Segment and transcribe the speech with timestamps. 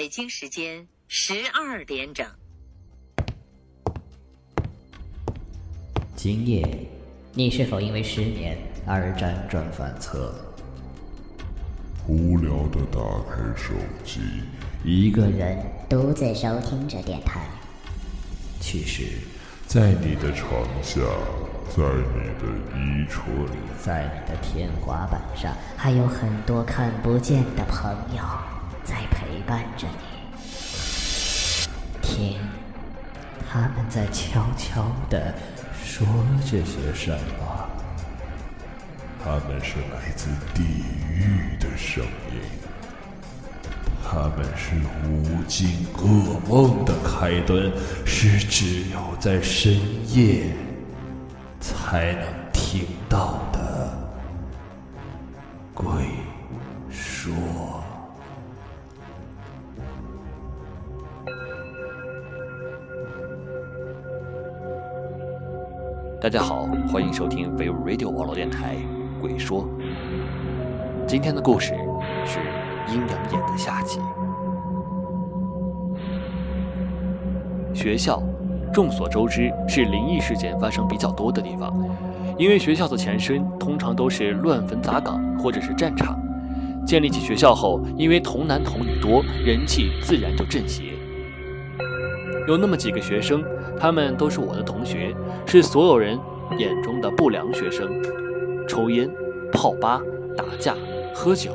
[0.00, 2.26] 北京时间十二点整。
[6.16, 6.66] 今夜，
[7.34, 10.34] 你是否因为失眠而辗转反侧？
[12.08, 12.98] 无聊的打
[13.28, 14.20] 开手机，
[14.82, 17.42] 一个人独自收听着电台。
[18.58, 19.18] 其实，
[19.66, 21.02] 在你的床下，
[21.68, 28.24] 在你的衣橱里，在你的天花板上，还有很多看不见的朋友
[28.82, 29.94] 在陪陪伴着你。
[32.02, 32.36] 听，
[33.48, 35.32] 他们在悄悄地
[35.84, 36.04] 说
[36.44, 37.68] 着些什么？
[39.22, 40.64] 他们是来自地
[41.08, 42.02] 狱的声
[42.32, 42.40] 音，
[44.02, 44.74] 他们是
[45.06, 47.70] 无尽噩梦的开端，
[48.04, 49.78] 是只有在深
[50.12, 50.46] 夜
[51.60, 53.96] 才能听到的
[55.72, 55.86] 鬼
[66.20, 68.76] 大家好，欢迎收听 v i v Radio 网络电台
[69.20, 69.64] 《鬼说》。
[71.06, 71.74] 今天的故事
[72.26, 72.38] 是
[72.92, 73.98] 阴阳眼的下集。
[77.72, 78.22] 学校，
[78.72, 81.72] 众所周知是灵异事件发生比较多的地方，
[82.36, 86.20] 因为学校的前身通常都是乱坟杂岗或者是战场。
[86.86, 90.89] 建立起学校后，因为童男童女多，人气自然就正邪。
[92.48, 93.44] 有那么几个学生，
[93.78, 95.14] 他们都是我的同学，
[95.46, 96.18] 是所有人
[96.58, 97.88] 眼中的不良学生，
[98.66, 99.08] 抽烟、
[99.52, 100.00] 泡吧、
[100.36, 100.74] 打架、
[101.14, 101.52] 喝酒。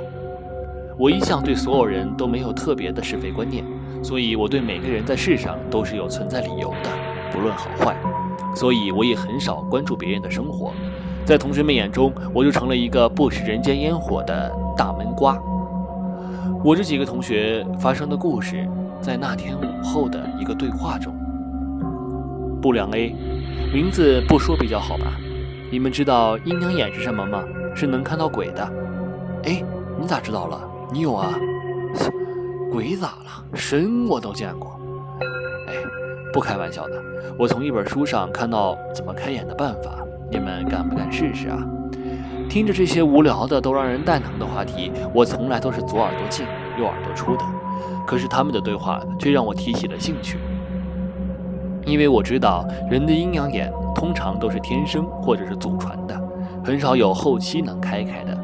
[0.98, 3.66] 我一向对所有人都没有特别的是非观念，
[4.02, 6.90] 所以我对每个人在世上都是有存在理由的，
[7.32, 7.96] 不论好坏。
[8.56, 10.72] 所以我也很少关注别人的生活，
[11.26, 15.38] 在同学们眼中，我就成了一个不食人间烟火的大闷瓜。
[16.64, 18.66] 我这几个同学发生的故事。
[19.02, 21.16] 在那天午后的一个对话中，
[22.62, 23.16] 不良 A，
[23.74, 25.18] 名字不说比较好吧？
[25.72, 27.44] 你们知道阴阳眼是什么吗？
[27.76, 28.64] 是能看到鬼的。
[29.44, 29.64] 哎，
[30.00, 30.62] 你咋知道了？
[30.92, 31.34] 你有啊？
[32.72, 33.46] 鬼咋了？
[33.54, 34.80] 神我都见过。
[35.68, 35.74] 哎，
[36.34, 37.02] 不开玩笑的，
[37.38, 40.00] 我从一本书上看到怎么开眼的办法，
[40.32, 41.58] 你们敢不敢试试啊？
[42.50, 46.46] 听着这些无聊的都让人蛋疼的话题，我从来都是左耳朵进
[46.80, 47.44] 右耳朵出的。
[48.06, 50.38] 可是他们的对话却让我提起了兴趣，
[51.86, 56.20] 因为我知道人的阴阳眼通常都是天生或者是祖传的，
[56.64, 58.38] 很少有后期能开开的。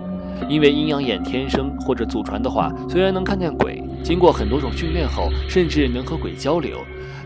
[0.49, 6.79] 因为阴阳眼天生或者祖传的话，虽然能看见鬼，经过很多种训练后，甚至能和鬼交流，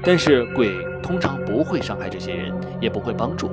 [0.04, 0.70] 但是鬼
[1.02, 3.50] 通常不会伤害这些人，也不会帮助。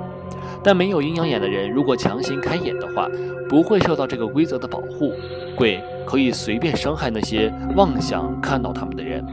[0.65, 3.09] 但没有阴阳眼的人，如果强行开眼的话，
[3.49, 5.13] 不会受到这个规则的保护，
[5.57, 5.83] 鬼。
[6.05, 9.25] 可以随便伤害那些妄想看到他们的人。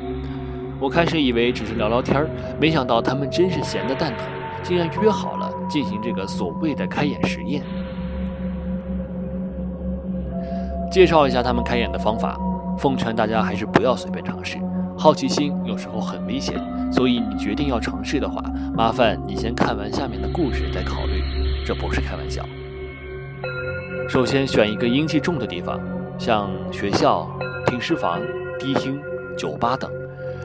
[0.79, 2.29] 我开始以为只是聊聊天儿，
[2.61, 4.25] 没想到他们真是闲得蛋疼，
[4.63, 7.63] 竟然约好了进行这个所谓的开眼实验。
[10.91, 12.39] 介绍一下他们开眼的方法，
[12.77, 14.57] 奉劝大家还是不要随便尝试，
[14.99, 16.61] 好奇心有时候很危险，
[16.91, 18.43] 所以你决定要尝试的话，
[18.75, 21.23] 麻烦你先看完下面的故事再考虑，
[21.65, 22.45] 这不是开玩笑。
[24.09, 25.79] 首先选一个阴气重的地方。
[26.17, 27.25] 像学校、
[27.67, 28.19] 停尸房、
[28.59, 28.99] 迪厅、
[29.37, 29.89] 酒吧等，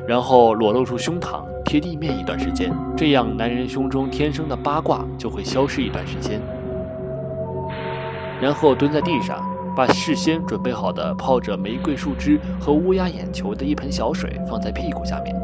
[0.06, 6.40] 然后裸露出胸膛，贴地面一段时间，这样男人胸中天生的八卦就会消失一段时间。
[8.40, 9.44] 然后蹲在地上，
[9.76, 15.34] 把事先准备好的泡着玫瑰树枝和乌鸦眼球的一盆小水放在屁股下面，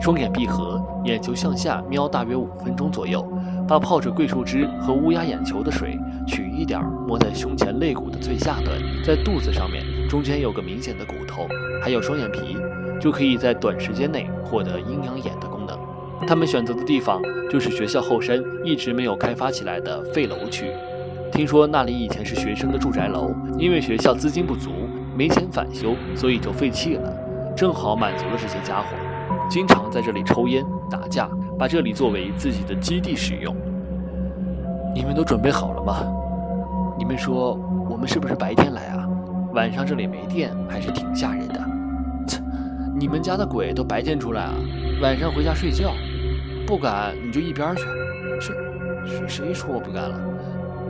[0.00, 3.26] 双眼闭合，眼球向下瞄大约五分钟左右。
[3.68, 11.48] 把泡着桂树枝和乌鸦眼球的水取一点，抹在胸前肋骨的最下端，在肚子上面，中间有个明显的骨头，
[11.82, 12.56] 还有双眼皮，
[13.00, 15.76] 就可以在短时间内获得阴阳眼的功能。
[16.28, 17.20] 他们选择的地方
[17.50, 20.70] 就是学校后山一直没有开发起来的废楼区。
[21.32, 24.70] 听说那里以前是学生的住宅楼，因为学校资金不足，
[25.16, 27.12] 没钱返修，所以就废弃了，
[27.54, 28.86] 正好满足了这些家伙。
[29.48, 31.28] 经常在这里抽烟打架，
[31.58, 33.54] 把这里作为自己的基地使用。
[34.94, 36.04] 你们都准备好了吗？
[36.98, 37.58] 你们说
[37.90, 39.06] 我们是不是白天来啊？
[39.52, 41.60] 晚上这里没电，还是挺吓人的。
[42.26, 42.40] 切，
[42.98, 44.54] 你们家的鬼都白天出来啊，
[45.02, 45.92] 晚上回家睡觉。
[46.66, 47.82] 不敢你就一边去。
[48.40, 48.54] 谁
[49.04, 50.20] 谁谁说我不敢了？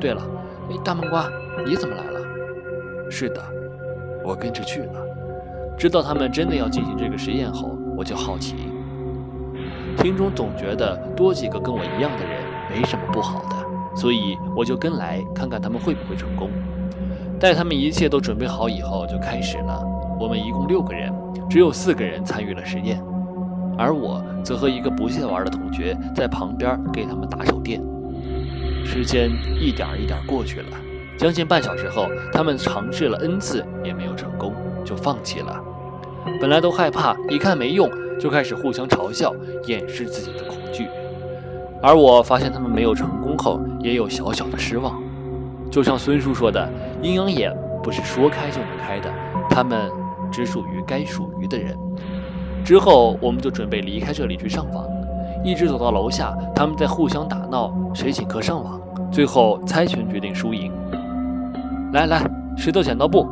[0.00, 0.22] 对了，
[0.70, 1.28] 哎，大闷瓜，
[1.66, 2.20] 你怎么来了？
[3.10, 3.42] 是的，
[4.24, 5.06] 我跟着去了。
[5.78, 7.76] 知道他们真的要进行这个实验后。
[7.98, 8.56] 我就好奇，
[10.02, 16.50] 心中总觉得多几个跟我一样的人没什么不好的，所以我就跟来看看他们会不会成功。
[17.40, 19.82] 待他们一切都准备好以后，就开始了。
[20.20, 21.10] 我们一共六个人，
[21.48, 23.02] 只有四个人参与了实验，
[23.78, 27.82] 而我则和一个不屑玩的同学在旁边给他们打手电。
[28.86, 29.30] 时间
[29.60, 30.78] 一点一点过去了，
[31.18, 34.54] 将近半小时后，他们尝试了 n 次也没有成功，
[34.84, 35.60] 就放弃了。
[36.40, 39.34] 本来都害怕，一看没用，就开始互相嘲笑，
[39.66, 40.86] 掩饰自己的恐惧。
[41.82, 45.02] 而我发现他们没有成功后，也有小小的失望。
[45.70, 46.68] 就像孙叔说的，
[47.02, 49.12] 阴阳眼不是说开就能开的，
[49.50, 49.90] 他们
[50.32, 51.76] 只属于该属于的人。
[52.64, 54.84] 之后，我们就准备离开这里去上访，
[55.46, 58.80] 一直走到楼下，他们在互相打闹，谁请客上网。
[59.12, 60.72] 最后猜拳决定输赢。
[61.92, 62.20] 来来，
[62.56, 63.22] 石头剪刀布。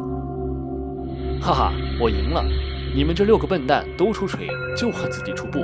[1.43, 2.41] 哈哈，我赢了！
[2.95, 4.47] 你们这六个笨蛋都出锤，
[4.77, 5.59] 就我自己出布。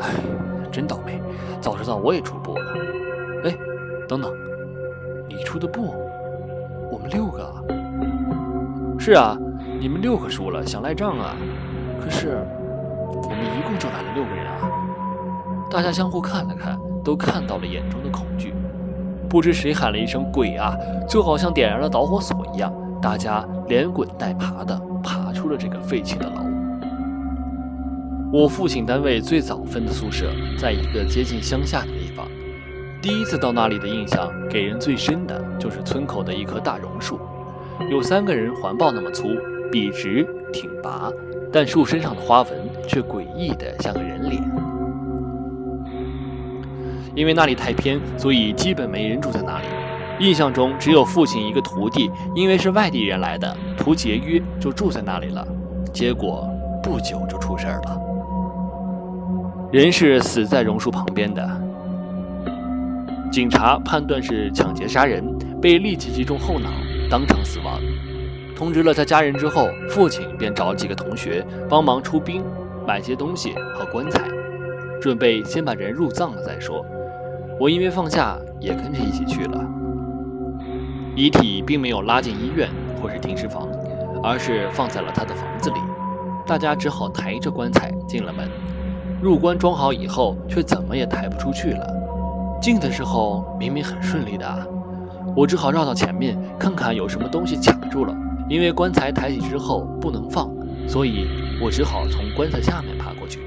[0.00, 0.08] 唉，
[0.72, 1.20] 真倒霉！
[1.60, 2.64] 早知道我也出布了。
[3.44, 3.54] 哎，
[4.08, 4.32] 等等。
[5.28, 5.94] 你出的布，
[6.90, 7.54] 我们六个。
[8.98, 9.36] 是啊，
[9.78, 11.36] 你们六个输了，想赖账啊？
[12.02, 12.38] 可是
[13.06, 14.54] 我们一共就来了六个人啊！
[15.70, 18.54] 大家相互看了看，都看到了眼中的恐惧。
[19.28, 20.74] 不知谁喊了一声“鬼啊”，
[21.06, 22.72] 就好像点燃了导火索一样，
[23.02, 26.36] 大家连滚带爬的爬出了这个废弃的楼。
[28.32, 32.26] 我父亲单位最早分的宿舍，在一个接近乡下的地方。
[33.02, 37.20] 第一次到那里的印象，给人最深的就是村口的一棵大榕树，
[37.90, 39.28] 有三个人环抱那么粗，
[39.70, 41.10] 笔直挺拔，
[41.52, 42.52] 但树身上的花纹
[42.86, 44.42] 却诡异的像个人脸。
[47.18, 49.66] 因为那里太偏，所以基本没人住在那里。
[50.20, 55.44] 印象中只有父亲一个徒弟，因为是外地人来的，图节约就住在那里了。
[55.92, 56.48] 结果
[56.80, 58.00] 不久就出事儿了，
[59.72, 61.44] 人是死在榕树旁边的。
[63.32, 65.24] 警察判断是抢劫杀人，
[65.60, 66.70] 被立即击中后脑，
[67.10, 67.80] 当场死亡。
[68.54, 72.44] 通知了他家人之后，父亲便找几个同学帮忙出兵，
[72.86, 74.22] 买些东西和棺材，
[75.00, 76.86] 准备先把人入葬了再说。
[77.60, 79.64] 我因为放假也跟着一起去了。
[81.16, 82.68] 遗体并没有拉进医院
[83.02, 83.68] 或是停尸房，
[84.22, 85.76] 而是放在了他的房子里。
[86.46, 88.48] 大家只好抬着棺材进了门。
[89.20, 91.94] 入棺装好以后，却怎么也抬不出去了。
[92.62, 94.46] 进的时候明明很顺利的，
[95.34, 98.14] 我只好绕到前面看看有什么东西卡住了。
[98.48, 100.48] 因为棺材抬起之后不能放，
[100.86, 101.26] 所以
[101.60, 103.40] 我只好从棺材下面爬过去。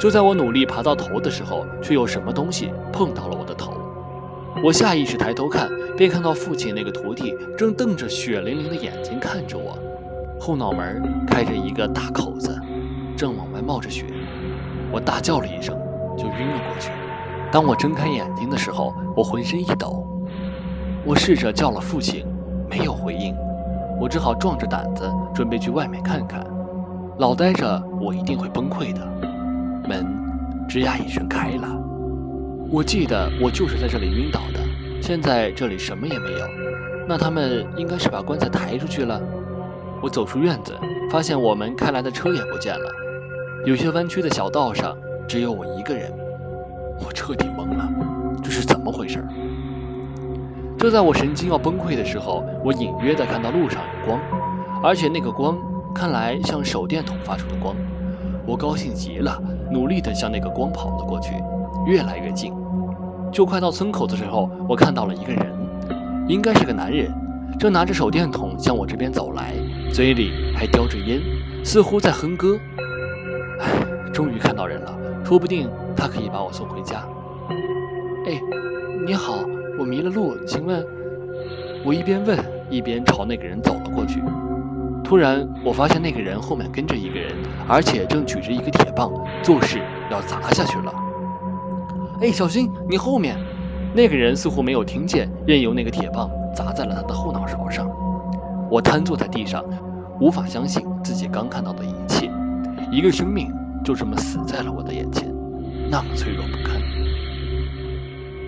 [0.00, 3.72] 就在我努力爬到头的时候，却有什么东西碰到了我的头。
[4.62, 9.76] 我下意识抬头看，便看到父亲那个徒弟正瞪着血淋淋的眼睛看着我，
[10.38, 12.56] 后脑门开着一个大口子，
[13.16, 14.04] 正往外冒着血。
[14.92, 15.76] 我大叫了一声，
[16.16, 16.90] 就晕了过去。
[17.50, 20.06] 当我睁开眼睛的时候，我浑身一抖。
[21.04, 22.24] 我试着叫了父亲，
[22.68, 23.34] 没有回应。
[24.00, 26.44] 我只好壮着胆子准备去外面看看。
[27.18, 29.33] 老待着，我一定会崩溃的。
[29.88, 30.06] 门
[30.68, 31.68] 吱呀一声开了。
[32.70, 34.60] 我记得我就是在这里晕倒的。
[35.00, 36.46] 现在这里什么也没有，
[37.06, 39.20] 那他们应该是把棺材抬出去了。
[40.00, 40.74] 我走出院子，
[41.10, 42.90] 发现我们开来的车也不见了。
[43.66, 44.96] 有些弯曲的小道上，
[45.28, 46.10] 只有我一个人。
[47.04, 47.88] 我彻底懵了，
[48.42, 49.22] 这是怎么回事？
[50.78, 54.20] 就在我神经要崩溃的时候，我隐约的看到路上有光，
[54.82, 55.58] 而且那个光
[55.94, 57.76] 看来像手电筒发出的光。
[58.46, 61.34] 我高兴极了，努力的向那个光跑了过去，
[61.86, 62.52] 越来越近。
[63.32, 65.46] 就快到村口的时候，我看到了一个人，
[66.28, 67.12] 应该是个男人，
[67.58, 69.54] 正拿着手电筒向我这边走来，
[69.92, 71.20] 嘴里还叼着烟，
[71.64, 72.58] 似乎在哼歌。
[73.60, 73.70] 唉，
[74.12, 75.68] 终于看到人了，说不定。
[75.96, 77.06] 他可以把我送回家。
[78.26, 78.40] 哎，
[79.06, 79.38] 你好，
[79.78, 80.84] 我迷了路，请问？
[81.84, 84.20] 我一边问一边朝那个人走了过去。
[85.04, 87.36] 突然，我发现那个人后面跟着一个人，
[87.68, 90.92] 而且正举着一个铁棒，作势要砸下去了。
[92.22, 93.36] 哎，小心，你后面！
[93.94, 97.86] 那个人似乎没有听见，任由那个铁棒砸在了他的后脑勺上。
[98.70, 99.62] 我瘫坐在地上，
[100.18, 102.30] 无法相信自己刚看到的一切，
[102.90, 103.52] 一个生命
[103.84, 105.32] 就这么死在了我的眼前。
[105.90, 106.80] 那么脆弱不堪。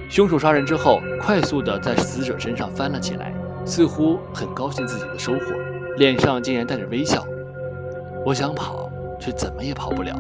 [0.09, 3.33] 凶手杀人之后，快速地在死者身上翻了起来，
[3.65, 5.39] 似乎很高兴自己的收获，
[5.97, 7.25] 脸上竟然带着微笑。
[8.25, 10.15] 我想跑，却怎么也跑不了，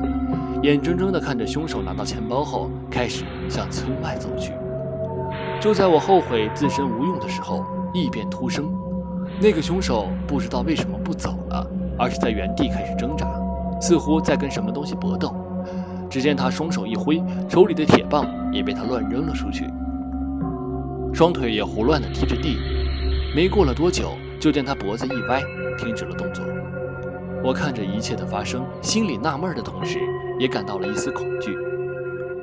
[0.62, 4.52] 眼睁睁地看着凶手拿到钱包后，开始向村外走去。
[5.61, 8.73] 就在我后悔自身无用的时候，异变突生，
[9.40, 11.66] 那个凶手不知道为什么不走了，
[11.99, 13.26] 而是在原地开始挣扎，
[13.80, 15.35] 似乎在跟什么东西搏斗。
[16.09, 19.68] 只见他双手一挥，手里的铁棒也被他乱扔了出去，
[21.12, 22.56] 双腿也胡乱地踢着地。
[23.35, 24.12] 没过了多久，
[24.46, 25.42] 就见他脖子一歪，
[25.76, 26.44] 停止了动作。
[27.42, 29.98] 我看着一切的发生，心里纳闷的同时，
[30.38, 31.58] 也感到了一丝恐惧。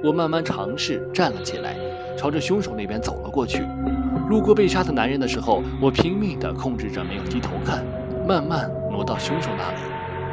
[0.03, 1.77] 我慢慢尝试站了起来，
[2.17, 3.65] 朝着凶手那边走了过去。
[4.27, 7.85] 路过被杀的男人的时候，我拼命地控制着没有低头看，
[8.27, 9.77] 慢慢挪到凶手那里，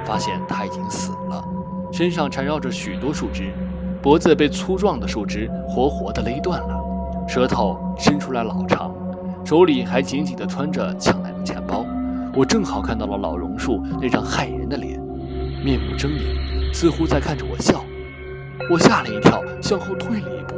[0.04, 1.40] 发现他已经死了，
[1.92, 3.52] 身上缠绕着许多树枝，
[4.02, 6.80] 脖子被粗壮的树枝活活地勒断了，
[7.28, 8.92] 舌头伸出来老长，
[9.44, 11.84] 手里还紧紧地攥着抢来钱包。
[12.34, 15.00] 我正好看到了老榕树那张骇人的脸，
[15.64, 17.84] 面目狰狞，似乎在看着我笑。
[18.70, 20.54] 我吓了一跳，向后退了一步，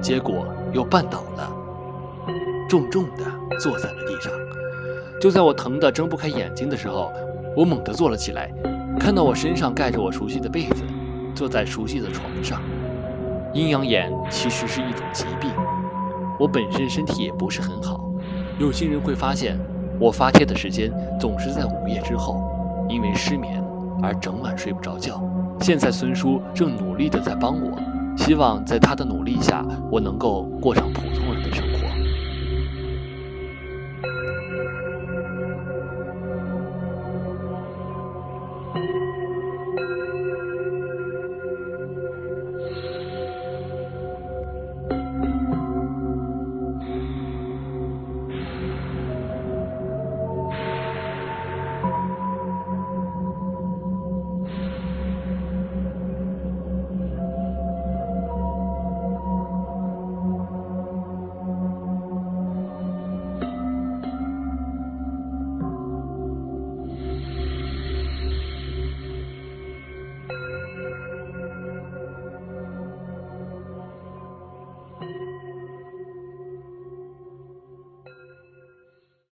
[0.00, 1.52] 结果又绊倒了，
[2.68, 3.24] 重重地
[3.58, 4.32] 坐在了地上。
[5.20, 7.12] 就在我疼得睁不开眼睛的时候，
[7.56, 8.48] 我猛地坐了起来，
[9.00, 10.84] 看到我身上盖着我熟悉的被子，
[11.34, 12.62] 坐在熟悉的床上。
[13.52, 15.50] 阴阳眼其实是一种疾病，
[16.38, 18.08] 我本身身体也不是很好，
[18.60, 19.58] 有些人会发现。
[19.98, 23.62] 我发帖的时间总是在午夜之后，因为失眠
[24.02, 25.22] 而整晚睡不着觉。
[25.60, 27.78] 现在孙叔正努力的在帮我，
[28.16, 31.34] 希望在他的努力下，我能够过上普通